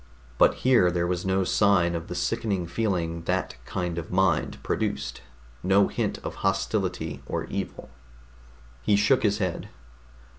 [0.39, 5.21] But here there was no sign of the sickening feeling that kind of mind produced,
[5.61, 7.91] no hint of hostility or evil.
[8.81, 9.69] He shook his head.